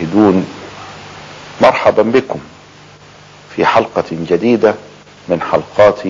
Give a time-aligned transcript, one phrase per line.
[0.00, 0.46] المشاهدون
[1.62, 2.38] مرحبا بكم
[3.56, 4.74] في حلقة جديدة
[5.28, 6.00] من حلقات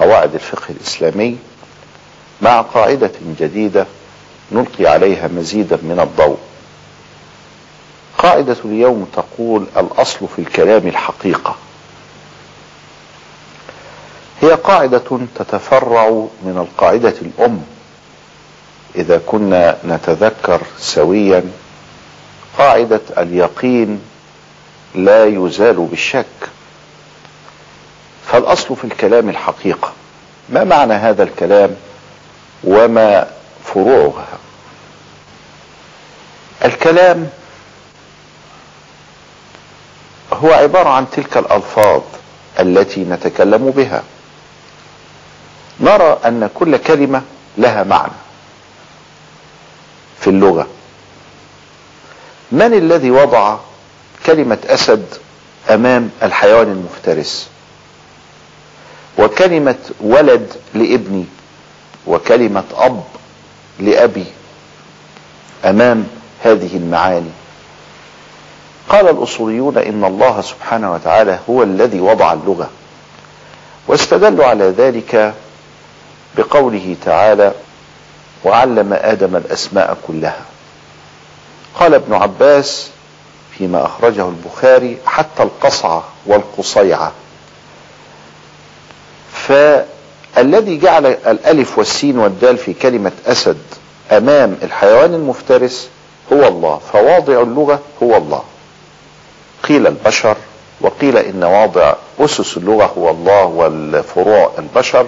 [0.00, 1.38] قواعد الفقه الإسلامي
[2.42, 3.10] مع قاعدة
[3.40, 3.86] جديدة
[4.52, 6.38] نلقي عليها مزيدا من الضوء.
[8.18, 11.56] قاعدة اليوم تقول الأصل في الكلام الحقيقة.
[14.40, 16.08] هي قاعدة تتفرع
[16.42, 17.62] من القاعدة الأم.
[18.96, 21.44] إذا كنا نتذكر سويا
[22.58, 24.02] قاعدة اليقين
[24.94, 26.26] لا يزال بالشك.
[28.26, 29.92] فالأصل في الكلام الحقيقة.
[30.48, 31.76] ما معنى هذا الكلام
[32.64, 33.30] وما
[33.64, 34.38] فروعها؟
[36.64, 37.28] الكلام
[40.32, 42.02] هو عبارة عن تلك الألفاظ
[42.60, 44.02] التي نتكلم بها.
[45.80, 47.22] نرى أن كل كلمة
[47.58, 48.12] لها معنى
[50.20, 50.66] في اللغة.
[52.52, 53.56] من الذي وضع
[54.26, 55.04] كلمة أسد
[55.70, 57.48] أمام الحيوان المفترس؟
[59.18, 61.24] وكلمة ولد لابني
[62.06, 63.04] وكلمة أب
[63.80, 64.24] لأبي
[65.64, 66.06] أمام
[66.44, 67.30] هذه المعاني.
[68.88, 72.70] قال الأصوليون إن الله سبحانه وتعالى هو الذي وضع اللغة
[73.88, 75.34] واستدلوا على ذلك
[76.36, 77.52] بقوله تعالى
[78.44, 80.44] وعلم آدم الأسماء كلها
[81.74, 82.90] قال ابن عباس
[83.58, 87.12] فيما أخرجه البخاري حتى القصعة والقصيعة.
[89.32, 93.58] فالذي جعل الألف والسين والدال في كلمة أسد
[94.10, 95.88] أمام الحيوان المفترس
[96.32, 98.42] هو الله فواضع اللغة هو الله.
[99.68, 100.36] قيل البشر
[100.80, 105.06] وقيل إن واضع أسس اللغة هو الله والفروع البشر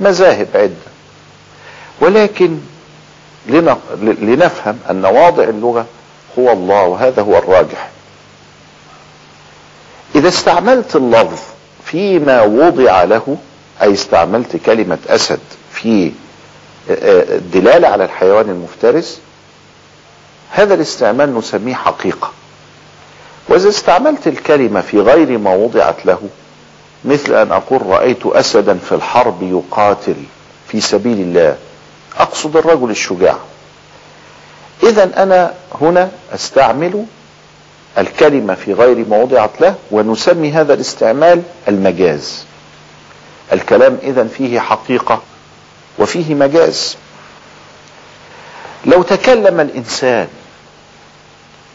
[0.00, 0.90] مذاهب عدة.
[2.00, 2.58] ولكن
[4.02, 5.86] لنفهم أن واضع اللغة
[6.38, 7.88] هو الله وهذا هو الراجح.
[10.14, 11.38] إذا استعملت اللفظ
[11.84, 13.36] فيما وضع له
[13.82, 15.40] أي استعملت كلمة أسد
[15.72, 16.12] في
[16.90, 19.20] الدلالة على الحيوان المفترس
[20.50, 22.30] هذا الاستعمال نسميه حقيقة.
[23.48, 26.18] وإذا استعملت الكلمة في غير ما وضعت له
[27.04, 30.16] مثل أن أقول رأيت أسدا في الحرب يقاتل
[30.68, 31.56] في سبيل الله
[32.18, 33.36] أقصد الرجل الشجاع.
[34.82, 37.04] إذا أنا هنا أستعمل
[37.98, 42.44] الكلمة في غير ما وضعت له ونسمي هذا الاستعمال المجاز.
[43.52, 45.22] الكلام إذا فيه حقيقة
[45.98, 46.96] وفيه مجاز.
[48.86, 50.28] لو تكلم الإنسان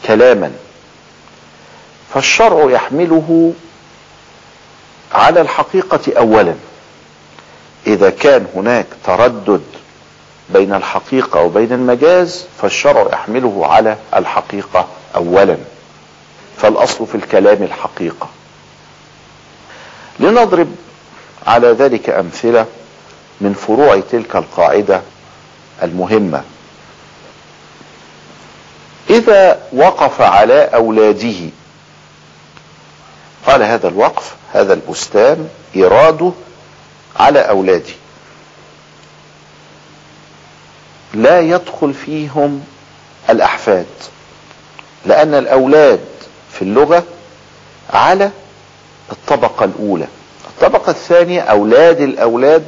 [0.08, 0.52] كلاما
[2.14, 3.54] فالشرع يحمله
[5.12, 6.56] على الحقيقة أولا.
[7.88, 9.62] إذا كان هناك تردد
[10.50, 15.58] بين الحقيقة وبين المجاز فالشرع يحمله على الحقيقة أولا.
[16.58, 18.30] فالأصل في الكلام الحقيقة.
[20.20, 20.68] لنضرب
[21.48, 22.66] على ذلك أمثلة
[23.42, 25.02] من فروع تلك القاعدة
[25.84, 26.44] المهمة.
[29.10, 31.50] إذا وقف على أولاده
[33.48, 36.32] قال هذا الوقف هذا البستان إراده
[37.16, 37.96] على أولادي
[41.16, 42.64] لا يدخل فيهم
[43.30, 43.86] الأحفاد
[45.06, 46.00] لأن الأولاد
[46.52, 47.04] في اللغة
[47.94, 48.32] على
[49.12, 50.08] الطبقة الأولى.
[50.48, 52.64] الطبقة الثانية أولاد الأولاد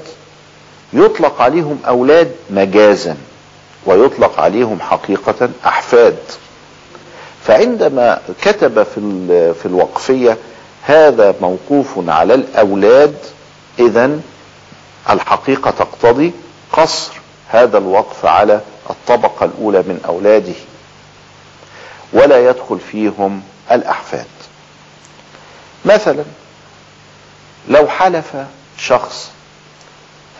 [0.94, 3.18] يطلق عليهم أولاد مجازا
[3.86, 6.18] ويطلق عليهم حقيقة أحفاد.
[7.46, 9.00] فعندما كتب في
[9.54, 10.38] في الوقفية
[10.84, 13.16] هذا موقوف على الأولاد
[13.80, 14.20] إذا
[15.10, 16.32] الحقيقة تقتضي
[16.74, 17.14] قصر
[17.50, 20.54] هذا الوقف على الطبقة الأولى من أولاده
[22.14, 24.26] ولا يدخل فيهم الأحفاد.
[25.86, 26.24] مثلا
[27.70, 28.32] لو حلف
[28.78, 29.32] شخص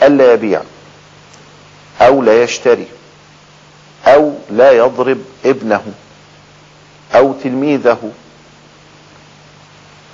[0.04, 0.62] ألا يبيع
[2.02, 2.88] أو لا يشتري
[4.06, 5.84] أو لا يضرب ابنه
[7.16, 8.12] أو تلميذه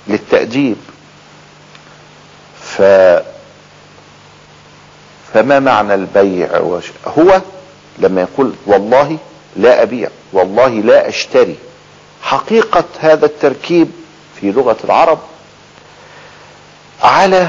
[0.08, 0.76] للتأديب
[2.62, 2.82] ف
[5.34, 6.84] فما معنى البيع؟ وش...
[7.18, 7.40] هو
[7.98, 9.18] لما يقول والله
[9.56, 11.56] لا أبيع والله لا أشتري.
[12.22, 13.90] حقيقة هذا التركيب
[14.40, 15.18] في لغة العرب
[17.02, 17.48] على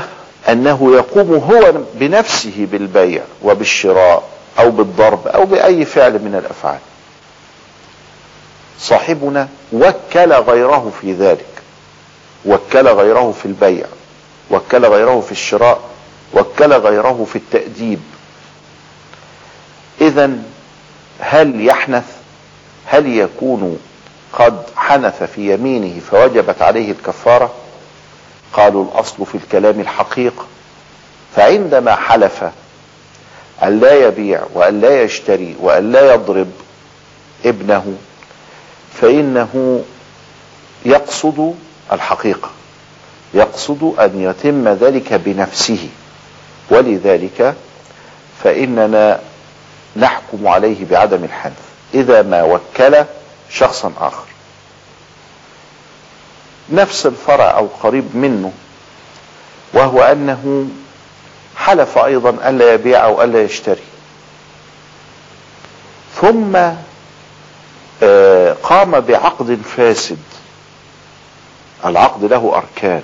[0.50, 4.24] أنه يقوم هو بنفسه بالبيع وبالشراء
[4.60, 6.80] أو بالضرب أو بأي فعل من الأفعال.
[8.80, 11.46] صاحبنا وكل غيره في ذلك
[12.46, 13.86] وكل غيره في البيع
[14.52, 15.80] وكل غيره في الشراء
[16.33, 18.00] وكل غيره في التأديب.
[20.01, 20.31] إذا
[21.19, 22.06] هل يحنث؟
[22.86, 23.80] هل يكون
[24.33, 27.54] قد حنث في يمينه فوجبت عليه الكفارة؟
[28.54, 30.45] قالوا الأصل في الكلام الحقيقة
[31.36, 32.44] فعندما حلف
[33.63, 36.51] أن لا يبيع وأن لا يشتري وأن لا يضرب
[37.45, 37.94] ابنه
[39.01, 39.83] فإنه
[40.86, 41.56] يقصد
[41.92, 42.50] الحقيقة
[43.33, 45.89] يقصد أن يتم ذلك بنفسه.
[46.70, 47.56] ولذلك
[48.44, 49.20] فإننا
[49.96, 51.60] نحكم عليه بعدم الحنث
[51.94, 53.06] إذا ما وكل
[53.50, 54.26] شخصا آخر.
[56.70, 58.52] نفس الفرع أو قريب منه
[59.74, 60.68] وهو أنه
[61.58, 63.84] حلف أيضا ألا يبيع أو ألا يشتري.
[66.22, 66.58] ثم
[68.64, 70.18] قام بعقد فاسد.
[71.86, 73.04] العقد له أركان.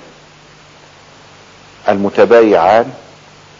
[1.88, 2.92] المتبايعان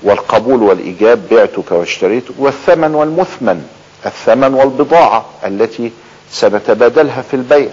[0.02, 3.66] والقبول والإيجاب بعتك واشتريتك والثمن والمثمن
[4.06, 5.92] الثمن والبضاعة التي
[6.30, 7.68] سنتبادلها في البيع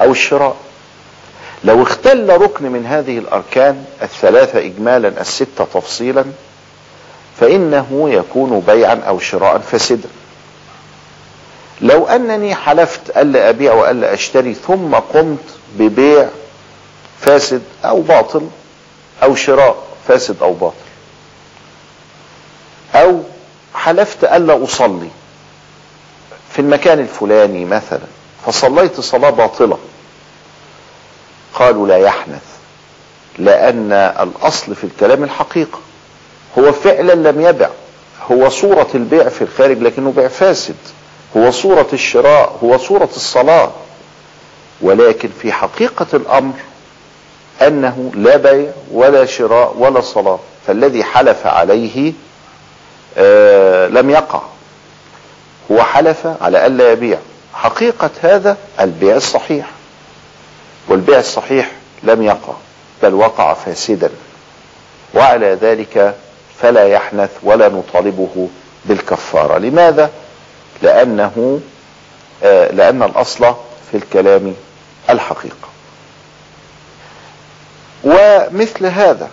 [0.00, 0.56] أو الشراء.
[1.64, 6.24] لو اختل ركن من هذه الأركان الثلاثة إجمالا الستة تفصيلا
[7.40, 10.08] فإنه يكون بيعا أو شراء فاسدا.
[11.80, 15.44] لو أنني حلفت ألا أبيع وألا أشتري ثم قمت
[15.78, 16.28] ببيع
[17.20, 18.46] فاسد أو باطل
[19.22, 19.76] أو شراء
[20.08, 20.74] فاسد أو باطل.
[22.94, 23.20] أو
[23.74, 25.08] حلفت ألا أصلي
[26.52, 28.06] في المكان الفلاني مثلا
[28.46, 29.78] فصليت صلاة باطلة.
[31.54, 32.42] قالوا لا يحنث
[33.38, 35.78] لأن الأصل في الكلام الحقيقة.
[36.58, 37.68] هو فعلا لم يبع.
[38.30, 40.76] هو صورة البيع في الخارج لكنه بيع فاسد.
[41.36, 43.70] هو صورة الشراء هو صورة الصلاة.
[44.80, 46.54] ولكن في حقيقة الأمر
[47.62, 52.12] أنه لا بيع ولا شراء ولا صلاة فالذي حلف عليه
[53.18, 54.40] آه لم يقع.
[55.72, 57.18] هو حلف على ألا يبيع.
[57.54, 59.70] حقيقة هذا البيع الصحيح.
[60.88, 61.70] والبيع الصحيح
[62.02, 62.52] لم يقع
[63.02, 64.10] بل وقع فاسدا.
[65.14, 66.14] وعلى ذلك
[66.60, 68.48] فلا يحنث ولا نطالبه
[68.84, 69.58] بالكفارة.
[69.58, 70.10] لماذا؟
[70.82, 71.60] لأنه
[72.42, 73.54] آه لأن الأصل
[73.90, 74.54] في الكلام
[75.10, 75.71] الحقيقة.
[78.04, 79.28] ومثل هذا.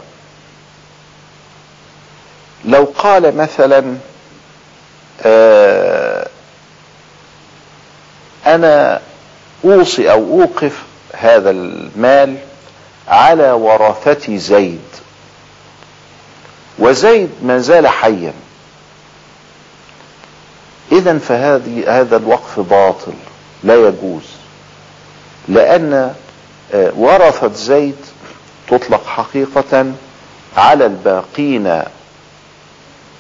[2.66, 3.98] لو قال مثلا
[5.22, 6.28] آه
[8.46, 9.02] أنا
[9.66, 10.84] أوصي أو أوقف
[11.14, 12.38] هذا المال
[13.08, 14.82] على ورثة زيد.
[16.80, 18.34] وزيد ما زال حيا.
[20.92, 23.14] اذا فهذه هذا الوقف باطل
[23.64, 24.24] لا يجوز.
[25.48, 26.14] لأن
[26.74, 27.96] آه ورثة زيد
[28.70, 29.94] تطلق حقيقة
[30.58, 31.84] على الباقين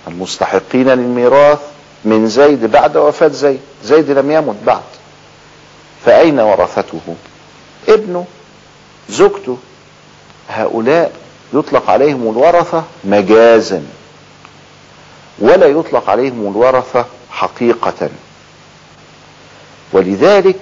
[0.07, 1.59] المستحقين للميراث
[2.05, 3.59] من زيد بعد وفاة زيد.
[3.83, 4.81] زيد لم يمت بعد.
[6.05, 7.15] فأين ورثته؟
[7.87, 8.25] ابنه
[9.09, 9.57] زوجته.
[10.49, 11.11] هؤلاء
[11.53, 13.83] يطلق عليهم الورثة مجازا.
[15.39, 18.09] ولا يطلق عليهم الورثة حقيقة.
[19.93, 20.59] ولذلك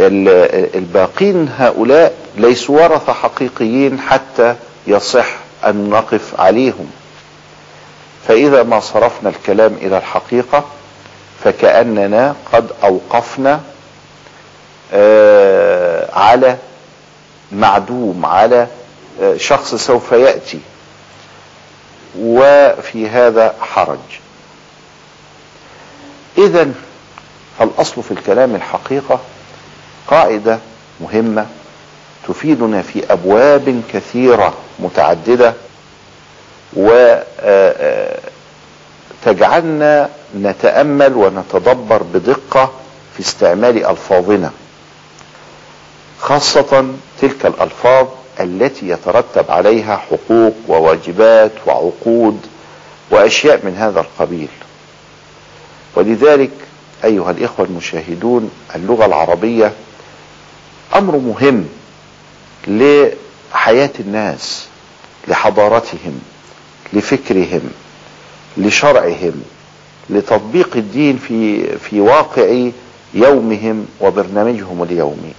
[0.00, 4.56] الباقين هؤلاء ليسوا ورثة حقيقيين حتى
[4.86, 5.26] يصح
[5.66, 6.90] أن نقف عليهم.
[8.28, 10.64] فإذا ما صرفنا الكلام إلى الحقيقة
[11.44, 13.60] فكأننا قد أوقفنا
[16.12, 16.56] على
[17.52, 18.66] معدوم على
[19.36, 20.60] شخص سوف يأتي.
[22.18, 23.98] وفي هذا حرج.
[26.38, 26.72] إذا
[27.58, 29.20] فالأصل في الكلام الحقيقة
[30.08, 30.58] قاعدة
[31.00, 31.46] مهمة.
[32.28, 35.54] تفيدنا في أبواب كثيرة متعددة
[39.22, 42.72] وتجعلنا نتأمل ونتدبر بدقة
[43.14, 44.50] في استعمال ألفاظنا
[46.20, 46.86] خاصة
[47.20, 48.06] تلك الألفاظ
[48.40, 52.40] التي يترتب عليها حقوق وواجبات وعقود
[53.10, 54.48] وأشياء من هذا القبيل.
[55.96, 56.50] ولذلك
[57.04, 59.72] أيها الإخوة المشاهدون اللغة العربية
[60.96, 61.68] أمر مهم
[62.66, 64.66] لحياة الناس
[65.28, 66.20] لحضارتهم
[66.92, 67.60] لفكرهم
[68.56, 69.42] لشرعهم
[70.10, 72.68] لتطبيق الدين في في واقع
[73.14, 75.32] يومهم وبرنامجهم اليومي.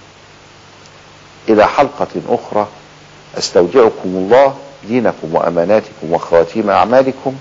[1.48, 2.68] إلى حلقة أخرى
[3.38, 4.56] أستودعكم الله
[4.88, 7.34] دينكم وأماناتكم وخواتيم أعمالكم.